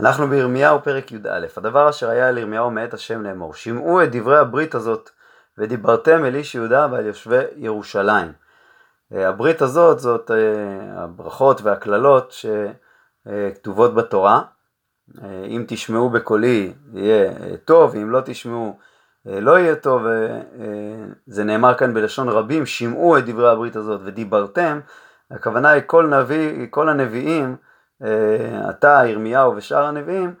[0.00, 4.38] אנחנו בירמיהו פרק י"א, הדבר אשר היה אל ירמיהו מאת השם לאמור, שמעו את דברי
[4.38, 5.10] הברית הזאת
[5.58, 8.32] ודיברתם אל איש יהודה ועל יושבי ירושלים.
[9.12, 12.34] אה, הברית הזאת זאת אה, הברכות והקללות
[13.26, 14.42] שכתובות בתורה,
[15.22, 17.32] אה, אם תשמעו בקולי יהיה
[17.64, 18.78] טוב, אם לא תשמעו
[19.26, 20.02] לא יהיה טוב,
[21.26, 24.80] זה נאמר כאן בלשון רבים, שמעו את דברי הברית הזאת ודיברתם,
[25.30, 27.56] הכוונה היא כל נביא, כל הנביאים
[28.70, 30.34] אתה, ירמיהו ושאר הנביאים,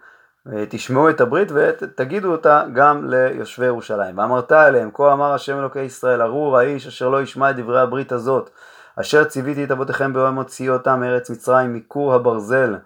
[0.52, 4.18] אה, תשמעו את הברית ותגידו אותה גם ליושבי ירושלים.
[4.18, 8.12] ואמרת אליהם, כה אמר השם אלוקי ישראל, ארור האיש אשר לא ישמע את דברי הברית
[8.12, 8.50] הזאת,
[9.00, 12.76] אשר ציוויתי את אבותיכם ביום מוציאי אותם מארץ מצרים מכור הברזל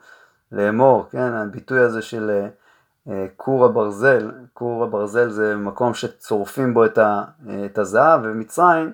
[0.52, 2.46] לאמור, כן, הביטוי הזה של
[3.08, 6.84] אה, כור הברזל, כור הברזל זה מקום שצורפים בו
[7.64, 8.92] את הזהב, ומצרים,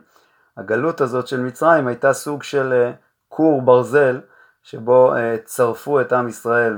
[0.57, 2.91] הגלות הזאת של מצרים הייתה סוג של
[3.29, 4.21] כור ברזל,
[4.65, 6.77] שבו אה, צרפו את עם ישראל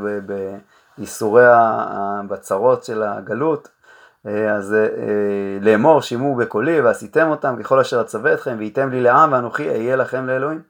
[0.98, 3.68] בייסורי הבצרות של הגלות,
[4.26, 9.32] אה, אז אה, לאמור שימו בקולי ועשיתם אותם ככל אשר אצווה אתכם וייתם לי לעם
[9.32, 10.62] ואנוכי אהיה לכם לאלוהים.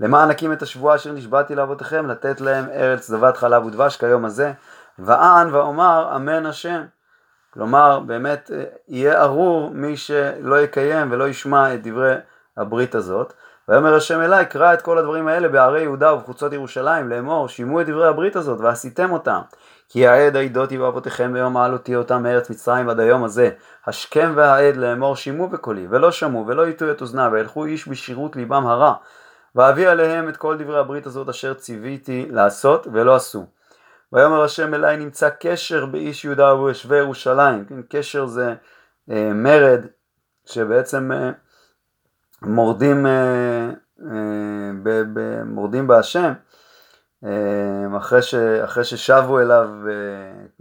[0.00, 4.52] למען נקים את השבועה אשר נשבעתי לאבותיכם לתת להם ארץ זבת חלב ודבש כיום הזה
[4.98, 6.82] ואען ואומר אמן השם.
[7.54, 8.50] כלומר באמת
[8.88, 12.14] יהיה ארור מי שלא יקיים ולא ישמע את דברי
[12.56, 13.32] הברית הזאת
[13.70, 17.86] ויאמר השם אלי קרא את כל הדברים האלה בערי יהודה ובחוצות ירושלים לאמור שימו את
[17.86, 19.40] דברי הברית הזאת ועשיתם אותם.
[19.88, 23.50] כי העד העידותי באבותיכם ביום מעלותי אותם מארץ מצרים עד היום הזה.
[23.86, 28.66] השכם והעד לאמור שימו בקולי ולא שמעו ולא יטו את אוזנה וילכו איש בשירות ליבם
[28.66, 28.94] הרע.
[29.54, 33.46] ואביא עליהם את כל דברי הברית הזאת אשר ציוויתי לעשות ולא עשו.
[34.12, 37.64] ויאמר השם אלי נמצא קשר באיש יהודה וביושבי ירושלים.
[37.64, 38.54] כן, קשר זה
[39.10, 39.86] אה, מרד
[40.46, 41.30] שבעצם אה,
[42.42, 43.70] מורדים, אה,
[44.06, 46.32] אה, מורדים בהשם,
[47.24, 49.68] אה, אחרי, ש, אחרי ששבו אליו,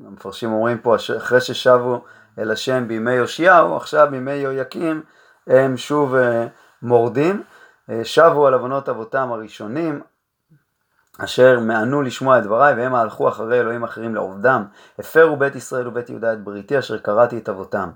[0.08, 2.03] המפרשים אומרים פה, אחרי ששבו
[2.39, 5.02] אל השם בימי יאשיהו, עכשיו בימי יהויקים
[5.47, 6.15] הם שוב
[6.81, 7.43] מורדים,
[8.03, 10.02] שבו על עוונות אבותם הראשונים,
[11.20, 14.65] אשר מענו לשמוע את דבריי והם הלכו אחרי אלוהים אחרים לעובדם,
[14.99, 17.89] הפרו בית ישראל ובית יהודה את בריתי אשר קראתי את אבותם.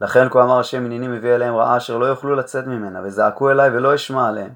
[0.00, 3.70] לכן כה אמר השם הנני מביא אליהם רעה אשר לא יוכלו לצאת ממנה וזעקו אליי
[3.70, 4.50] ולא אשמע עליהם.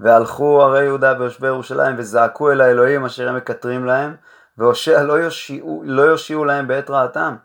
[0.00, 4.16] והלכו ערי יהודה ויושבי ירושלים וזעקו אל האלוהים אשר הם מקטרים להם
[4.58, 7.36] והושע לא יושיעו, לא יושיעו להם בעת רעתם.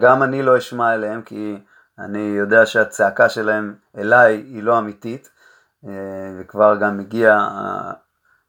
[0.00, 1.58] גם אני לא אשמע אליהם כי
[1.98, 5.30] אני יודע שהצעקה שלהם אליי היא לא אמיתית
[5.86, 5.90] אה,
[6.38, 7.48] וכבר גם הגיע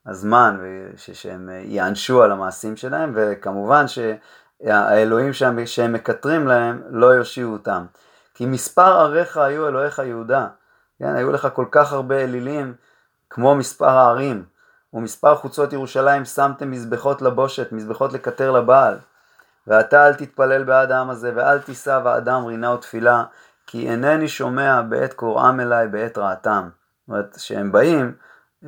[0.06, 0.58] הזמן
[0.96, 5.34] שהם יענשו על המעשים שלהם וכמובן שהאלוהים
[5.66, 7.86] שהם מקטרים להם לא יושיעו אותם
[8.34, 10.48] כי מספר עריך היו אלוהיך יהודה.
[11.00, 12.74] כן, היו לך כל כך הרבה אלילים
[13.30, 14.46] כמו מספר הערים,
[14.94, 18.98] ומספר חוצות ירושלים שמתם מזבחות לבושת, מזבחות לקטר לבעל.
[19.68, 23.24] ואתה אל תתפלל בעד העם הזה, ואל תישא ואדם רינה ותפילה,
[23.68, 26.70] כי אינני שומע בעת קוראם אליי בעת רעתם.
[26.72, 28.14] זאת אומרת, כשהם באים,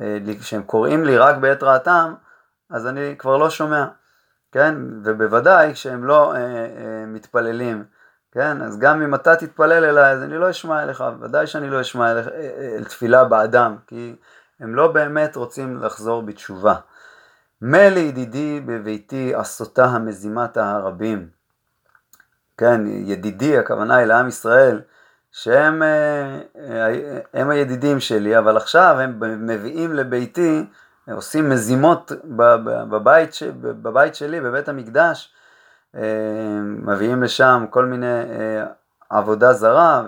[0.00, 2.14] אה, כשהם קוראים לי רק בעת רעתם,
[2.70, 3.86] אז אני כבר לא שומע,
[4.52, 4.74] כן?
[5.04, 7.84] ובוודאי כשהם לא אה, אה, מתפללים
[8.34, 11.80] כן, אז גם אם אתה תתפלל אליי, אז אני לא אשמע אליך, ודאי שאני לא
[11.80, 12.24] אשמע אל אה,
[12.78, 14.16] אה, תפילה באדם, כי
[14.60, 16.74] הם לא באמת רוצים לחזור בתשובה.
[17.62, 21.28] מלי ידידי בביתי עשותה המזימת הרבים.
[22.58, 24.80] כן, ידידי, הכוונה היא לעם ישראל,
[25.32, 26.40] שהם אה,
[27.34, 30.66] הם הידידים שלי, אבל עכשיו הם מביאים לביתי,
[31.12, 32.12] עושים מזימות
[32.90, 33.30] בבית,
[33.60, 35.34] בבית שלי, בבית המקדש,
[36.62, 38.66] מביאים לשם כל מיני אה,
[39.10, 40.02] עבודה זרה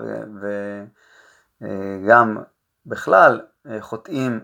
[2.01, 2.43] וגם אה,
[2.85, 3.41] בכלל
[3.79, 4.39] חוטאים,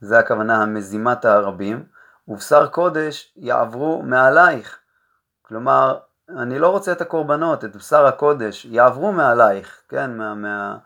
[0.00, 1.84] זה הכוונה המזימת הרבים,
[2.28, 4.78] ובשר קודש יעברו מעלייך.
[5.42, 5.98] כלומר,
[6.28, 10.76] אני לא רוצה את הקורבנות, את בשר הקודש, יעברו מעלייך, כן, מה, מה,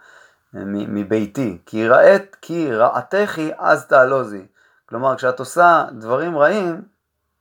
[0.65, 1.59] מביתי.
[1.67, 4.47] כי רעת, כי רעתך אז תעלוזי.
[4.89, 6.83] כלומר, כשאת עושה דברים רעים,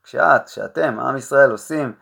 [0.04, 1.94] כשאת, כשאתם, עם ישראל עושים אה,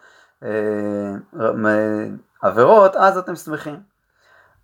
[2.42, 3.80] עבירות, אז אתם שמחים.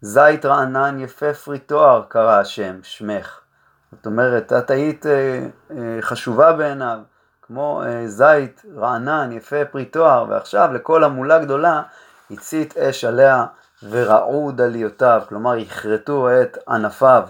[0.01, 3.39] זית רענן יפה פרי תואר קרא השם, שמך.
[3.91, 6.99] זאת אומרת, את היית אה, אה, חשובה בעיניו,
[7.41, 11.81] כמו זית רענן יפה פרי תואר, ועכשיו לכל המולה גדולה
[12.31, 13.45] הצית אש עליה
[13.89, 17.23] ורעו דליותיו, כלומר יכרתו את ענפיו.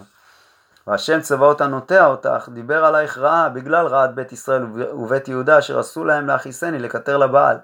[0.88, 6.06] והשם צבאות הנוטע אותך, דיבר עלייך רעה בגלל רעת בית ישראל ובית יהודה אשר עשו
[6.06, 7.58] להם להכיסני, לקטר לבעל.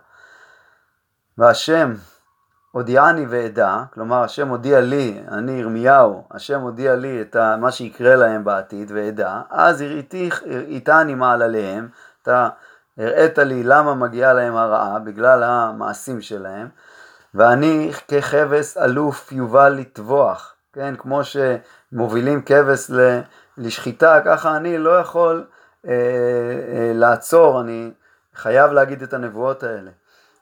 [1.38, 1.94] והשם
[2.72, 8.44] הודיעני ואדע, כלומר השם הודיע לי, אני ירמיהו, השם הודיע לי את מה שיקרה להם
[8.44, 11.88] בעתיד ואדע, אז הראיתני מעל עליהם
[12.22, 12.28] את
[12.98, 16.68] הראית לי למה מגיעה להם הרעה, בגלל המעשים שלהם,
[17.34, 22.92] ואני ככבש אלוף יובל לטבוח, כן, כמו שמובילים כבש
[23.58, 25.48] לשחיטה, ככה אני לא יכול
[25.88, 27.92] אה, אה, לעצור, אני
[28.36, 29.92] חייב להגיד את הנבואות האלה.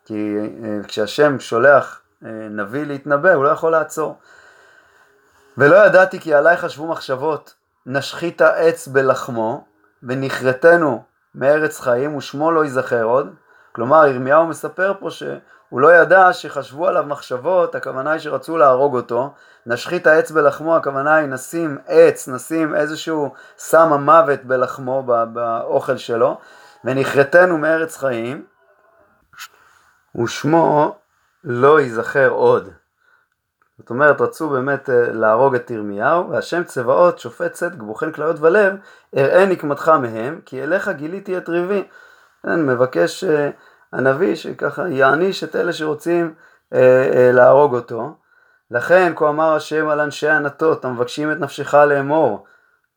[0.06, 4.18] כי אה, כשהשם שולח אה, נביא להתנבא, הוא לא יכול לעצור.
[5.58, 7.54] ולא ידעתי כי עליי חשבו מחשבות,
[7.86, 9.66] נשחית עץ בלחמו,
[10.04, 11.04] ונכרתנו
[11.36, 13.34] מארץ חיים, ושמו לא ייזכר עוד.
[13.72, 19.34] כלומר, ירמיהו מספר פה שהוא לא ידע שחשבו עליו מחשבות, הכוונה היא שרצו להרוג אותו.
[19.66, 25.04] נשחית העץ בלחמו, הכוונה היא נשים עץ, נשים איזשהו סם המוות בלחמו,
[25.34, 26.38] באוכל שלו,
[26.86, 28.46] ונכרתנו מארץ חיים,
[30.16, 30.96] ושמו
[31.44, 32.70] לא ייזכר עוד.
[33.78, 38.76] זאת אומרת, רצו באמת אה, להרוג את ירמיהו, והשם צבאות, שופט צדק, בוחן כליות ולב,
[39.18, 41.84] אראה נקמתך מהם, כי אליך גיליתי את ריבי.
[42.44, 43.28] כן, מבקש uh,
[43.94, 46.78] הנביא שככה יעניש את אלה שרוצים uh, uh,
[47.34, 48.16] להרוג אותו.
[48.72, 52.46] לכן כה אמר השם על אנשי ענתות המבקשים את נפשך לאמור.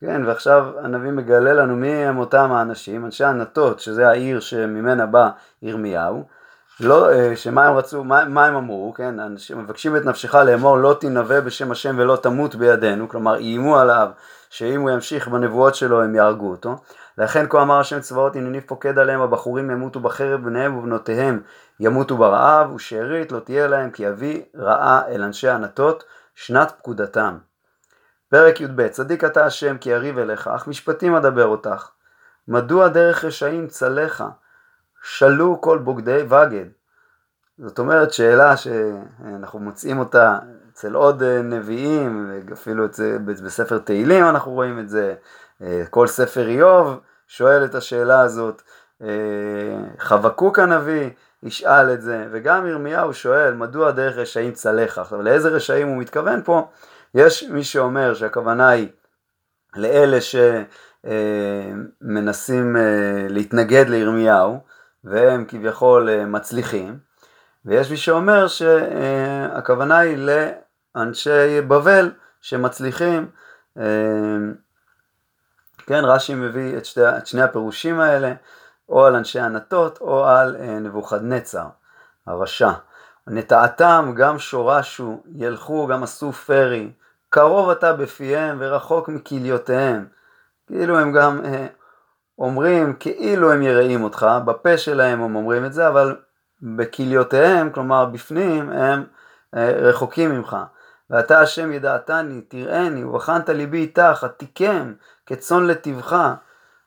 [0.01, 5.31] כן, ועכשיו הנביא מגלה לנו מי הם אותם האנשים, אנשי ענתות, שזה העיר שממנה בא
[5.63, 6.25] ירמיהו.
[6.81, 10.97] לא, שמה הם רצו, מה, מה הם אמרו, כן, אנשים מבקשים את נפשך לאמור לא
[11.01, 14.09] תנבא בשם השם ולא תמות בידינו, כלומר איימו עליו
[14.51, 16.77] שאם הוא ימשיך בנבואות שלו הם יהרגו אותו.
[17.19, 21.41] לכן כה אמר השם צבאות הנני פוקד עליהם הבחורים ימותו בחרב בניהם ובנותיהם
[21.81, 27.39] ימותו ברעב ושארית לא תהיה להם כי יביא רעה אל אנשי ענתות שנת פקודתם.
[28.31, 31.91] פרק י"ב צדיק אתה השם כי יריב אליך אך משפטים אדבר אותך
[32.49, 34.29] מדוע דרך רשעים צלחה
[35.09, 36.67] שלו כל בוגדי וגד
[37.59, 40.39] זאת אומרת שאלה שאנחנו מוצאים אותה
[40.73, 42.87] אצל עוד נביאים, אפילו
[43.45, 45.15] בספר תהילים אנחנו רואים את זה,
[45.91, 48.63] כל ספר איוב שואל את השאלה הזאת,
[49.99, 51.11] חבקוק הנביא
[51.43, 55.01] ישאל את זה, וגם ירמיהו שואל מדוע דרך רשעים צלחה.
[55.01, 56.69] עכשיו לאיזה רשעים הוא מתכוון פה?
[57.15, 58.89] יש מי שאומר שהכוונה היא
[59.77, 60.19] לאלה
[62.03, 62.77] שמנסים
[63.29, 64.76] להתנגד לירמיהו,
[65.07, 66.99] והם כביכול מצליחים,
[67.65, 70.29] ויש מי שאומר שהכוונה היא
[70.97, 72.11] לאנשי בבל
[72.41, 73.27] שמצליחים
[75.87, 78.33] כן, רש"י מביא את, שתי, את שני הפירושים האלה,
[78.89, 81.67] או על אנשי ענתות או על אה, נבוכדנצר,
[82.27, 82.71] הרשע.
[83.27, 86.91] נטעתם גם שורשו, ילכו גם עשו פרי,
[87.31, 90.07] קרוב אתה בפיהם ורחוק מכליותיהם.
[90.67, 91.67] כאילו הם גם אה,
[92.39, 96.17] אומרים כאילו הם יראים אותך, בפה שלהם הם אומרים את זה, אבל
[96.63, 99.05] בכליותיהם, כלומר בפנים, הם
[99.57, 100.57] אה, רחוקים ממך.
[101.11, 104.93] ואתה השם ידעתני, תראני, ובחנת ליבי איתך, התיקם,
[105.27, 106.35] כצאן לטבך,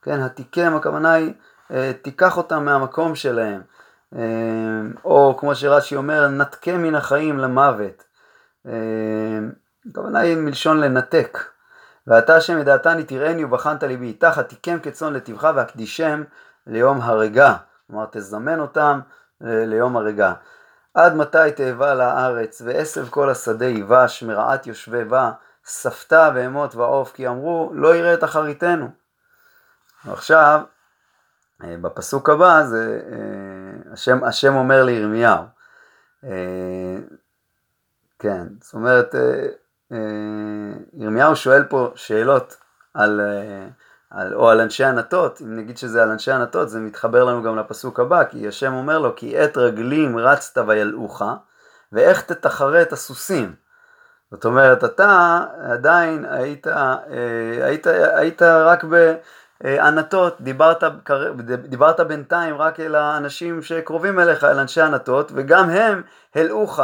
[0.01, 1.34] כן, התיקם, הכוונה היא,
[1.72, 3.62] אה, תיקח אותם מהמקום שלהם,
[4.16, 4.22] אה,
[5.06, 8.04] או כמו שרש"י אומר, נתקה מן החיים למוות.
[9.90, 11.40] הכוונה היא מלשון לנתק.
[12.07, 16.24] ואתה השם ידעתני תראני ובחנת ליבי איתך, התיקם כצאן לטבך והקדישם
[16.68, 17.56] ליום הרגה.
[17.88, 19.00] כלומר, תזמן אותם
[19.42, 20.34] ליום הרגה.
[20.94, 25.31] עד מתי תאבה לארץ, ועשב כל השדה יבש, מרעת יושבי בה,
[25.66, 28.90] ספתה בהמות ועוף, כי אמרו, לא יראה את אחריתנו.
[30.06, 30.62] ועכשיו,
[31.63, 35.44] אה, בפסוק הבא, זה אה, השם, השם אומר לירמיהו.
[36.24, 36.98] אה,
[38.20, 39.15] כן, זאת אומרת,
[40.93, 42.55] ירמיהו שואל פה שאלות
[42.93, 43.22] על,
[44.10, 47.58] על, או על אנשי ענתות, אם נגיד שזה על אנשי ענתות, זה מתחבר לנו גם
[47.58, 51.22] לפסוק הבא, כי השם אומר לו, כי עת רגלים רצת וילאוך,
[51.91, 53.55] ואיך תתחרה את הסוסים.
[54.31, 55.39] זאת אומרת, אתה
[55.72, 56.98] עדיין היית, אה,
[57.62, 58.84] היית, היית רק
[59.63, 60.84] בענתות, דיברת,
[61.63, 66.01] דיברת בינתיים רק אל האנשים שקרובים אליך, אל אנשי ענתות, וגם הם
[66.36, 66.79] הלאוך.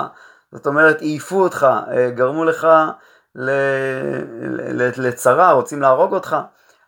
[0.51, 2.67] זאת אומרת, העיפו אותך, אה, גרמו לך
[4.97, 6.35] לצרה, רוצים להרוג אותך.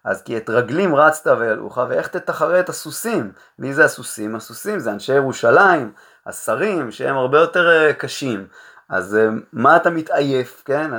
[0.05, 3.31] אז כי את רגלים רצת וילאוך, ואיך תתחרה את הסוסים?
[3.59, 4.35] מי זה הסוסים?
[4.35, 5.91] הסוסים זה אנשי ירושלים,
[6.25, 8.47] השרים, שהם הרבה יותר אה, קשים.
[8.89, 10.91] אז אה, מה אתה מתעייף, כן?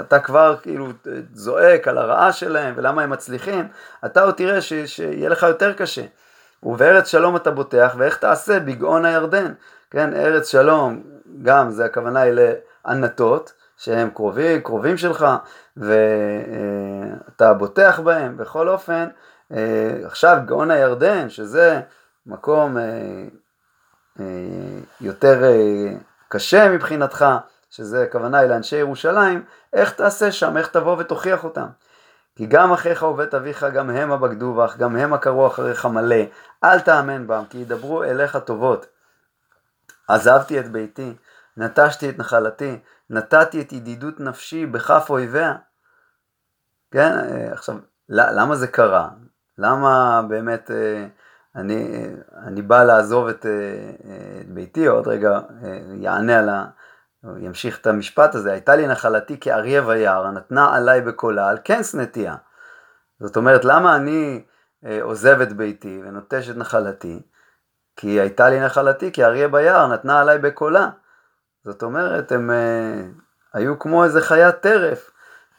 [0.00, 0.88] אתה כבר כאילו
[1.34, 3.68] זועק על הרעה שלהם ולמה הם מצליחים,
[4.04, 6.04] אתה עוד תראה ש, שיהיה לך יותר קשה.
[6.62, 9.52] ובארץ שלום אתה בוטח, ואיך תעשה בגאון הירדן,
[9.90, 10.14] כן?
[10.14, 11.02] ארץ שלום,
[11.42, 12.32] גם זה הכוונה היא
[12.84, 15.26] לענתות, שהם קרובים, קרובים שלך,
[15.76, 19.08] ואתה בוטח בהם, בכל אופן,
[19.52, 21.80] אה, עכשיו גאון הירדן, שזה
[22.26, 22.76] מקום
[25.00, 25.42] יותר
[26.28, 27.24] קשה מבחינתך,
[27.70, 31.66] שזה הכוונה היא לאנשי ירושלים, איך תעשה שם, איך תבוא ותוכיח אותם.
[32.36, 36.22] כי גם אחיך ובית אביך גם המה בגדו בך, גם המה קראו אחריך מלא,
[36.64, 38.86] אל תאמן בם, כי ידברו אליך טובות.
[40.08, 41.14] עזבתי את ביתי,
[41.56, 42.78] נטשתי את נחלתי,
[43.10, 45.54] נתתי את ידידות נפשי בכף אויביה.
[46.90, 47.76] כן, אה, עכשיו,
[48.08, 49.08] למה זה קרה?
[49.58, 51.06] למה באמת אה,
[51.56, 52.06] אני,
[52.46, 55.40] אני בא לעזוב את, אה, את ביתי, עוד רגע
[55.94, 56.66] יענה על ה...
[57.38, 62.34] ימשיך את המשפט הזה, הייתה לי נחלתי כאריה ויער, נתנה עליי בקולה, על כן שנאתיה.
[63.20, 64.44] זאת אומרת, למה אני
[65.00, 67.22] עוזב את ביתי ונוטש את נחלתי?
[67.96, 70.88] כי הייתה לי נחלתי כאריה ביער, נתנה עליי בקולה.
[71.64, 73.22] זאת אומרת, הם uh,
[73.52, 75.10] היו כמו איזה חיית טרף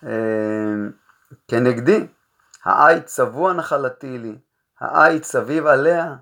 [0.03, 0.08] uh,
[1.48, 2.08] כנגדי.
[2.63, 4.36] העית צבוע נחלתי לי,
[4.79, 6.15] העית סביב עליה.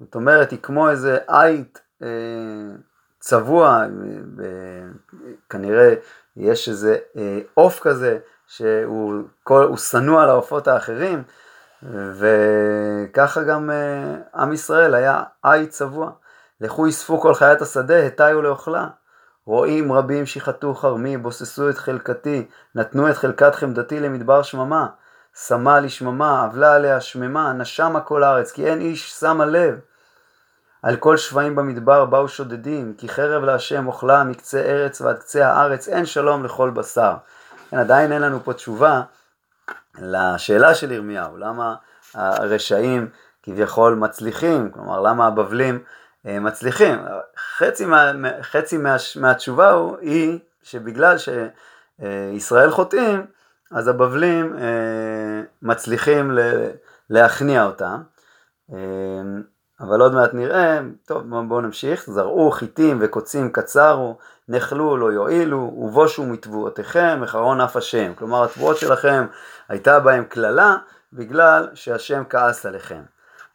[0.00, 2.06] זאת אומרת, היא כמו איזה עית uh,
[3.20, 3.84] צבוע,
[4.38, 4.42] uh,
[5.50, 5.94] כנראה
[6.36, 6.98] יש איזה
[7.54, 11.22] עוף uh, כזה שהוא שנוא על העופות האחרים,
[11.92, 16.10] וככה גם uh, עם ישראל היה עית צבוע.
[16.60, 18.86] לכו יספו כל חיית השדה, הטיו לאוכלה.
[19.46, 24.86] רועים רבים שיחתו חרמי, בוססו את חלקתי, נתנו את חלקת חמדתי למדבר שממה.
[25.46, 29.78] שמה לשממה, אבלה עליה שממה, נשמה כל הארץ, כי אין איש שמה לב.
[30.82, 35.88] על כל שפעים במדבר באו שודדים, כי חרב להשם אוכלה מקצה ארץ ועד קצה הארץ,
[35.88, 37.14] אין שלום לכל בשר.
[37.70, 39.02] כן, עדיין אין לנו פה תשובה
[39.98, 41.74] לשאלה של ירמיהו, למה
[42.14, 43.08] הרשעים
[43.42, 45.78] כביכול מצליחים, כלומר למה הבבלים
[46.26, 46.98] אה, מצליחים.
[47.58, 48.12] חצי, מה,
[48.42, 53.26] חצי מה, מהתשובה הוא, היא שבגלל שישראל חוטאים,
[53.72, 56.38] אז הבבלים אה, מצליחים
[57.10, 58.02] להכניע אותם.
[59.80, 64.16] אבל עוד מעט נראה, טוב בואו נמשיך, זרעו חיטים וקוצים קצרו,
[64.48, 68.14] נחלו לא יועילו, ובושו מתבואותיכם, אחרון אף השם.
[68.14, 69.26] כלומר התבואות שלכם
[69.68, 70.76] הייתה בהם קללה,
[71.12, 73.02] בגלל שהשם כעס עליכם.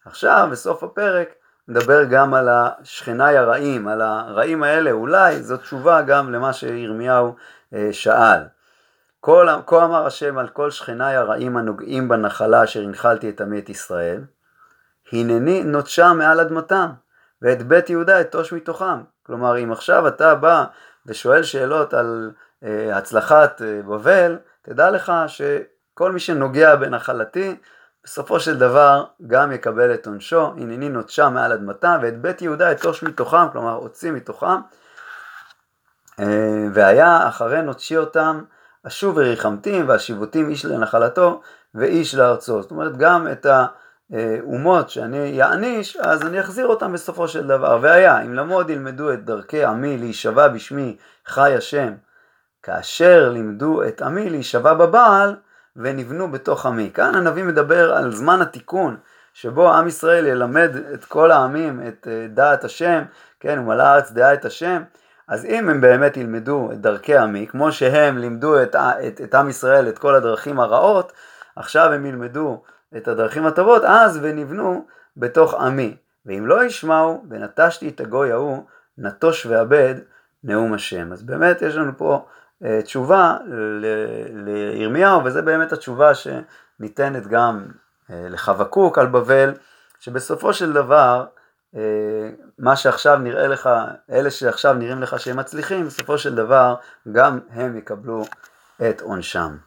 [0.05, 1.29] עכשיו בסוף הפרק
[1.67, 7.35] נדבר גם על השכניי הרעים, על הרעים האלה, אולי זו תשובה גם למה שירמיהו
[7.73, 8.39] אה, שאל.
[9.21, 14.21] כה אמר השם על כל שכניי הרעים הנוגעים בנחלה אשר הנחלתי את עמי את ישראל,
[15.13, 16.89] הנני נוטשה מעל אדמתם,
[17.41, 19.01] ואת בית יהודה אטוש מתוכם.
[19.25, 20.65] כלומר, אם עכשיו אתה בא
[21.06, 22.32] ושואל שאלות על
[22.63, 27.56] אה, הצלחת אה, בבל, תדע לך שכל מי שנוגע בנחלתי,
[28.03, 33.03] בסופו של דבר גם יקבל את עונשו, הנני נוטשה מעל אדמתם, ואת בית יהודה אתוש
[33.03, 34.62] מתוכם, כלומר הוציא מתוכם,
[36.20, 38.44] אה, והיה אחרי נוטשי אותם,
[38.88, 41.41] אשוב וריחמתים והשיבותים איש לנחלתו
[41.75, 42.62] ואיש לארצו.
[42.62, 43.46] זאת אומרת גם את
[44.12, 47.80] האומות שאני אעניש, אז אני אחזיר אותם בסופו של דבר.
[47.82, 51.94] והיה, אם למוד ילמדו את דרכי עמי להישבע בשמי חי השם,
[52.63, 55.36] כאשר לימדו את עמי להישבע בבעל,
[55.75, 56.91] ונבנו בתוך עמי.
[56.94, 58.98] כאן הנביא מדבר על זמן התיקון,
[59.34, 63.03] שבו עם ישראל ילמד את כל העמים את אה, דעת השם,
[63.39, 64.84] כן, ומלא הארץ דעה את השם,
[65.27, 69.50] אז אם הם באמת ילמדו את דרכי עמי, כמו שהם לימדו את, את, את עם
[69.50, 71.12] ישראל את כל הדרכים הרעות,
[71.56, 72.63] עכשיו הם ילמדו
[72.98, 74.86] את הדרכים הטובות, אז ונבנו
[75.17, 75.98] בתוך עמי.
[76.25, 78.63] ואם לא ישמעו, ונטשתי את הגוי ההוא,
[78.98, 79.95] נטוש ואבד
[80.43, 81.13] נאום השם.
[81.13, 82.25] אז באמת יש לנו פה
[82.63, 83.38] אה, תשובה
[84.33, 87.65] לירמיהו, וזה באמת התשובה שניתנת גם
[88.10, 89.53] אה, לחבקוק על בבל,
[90.00, 91.25] שבסופו של דבר,
[91.75, 92.29] אה,
[92.60, 93.69] מה שעכשיו נראה לך,
[94.12, 96.75] אלה שעכשיו נראים לך שהם מצליחים, בסופו של דבר
[97.12, 98.25] גם הם יקבלו
[98.89, 99.57] את עונשם.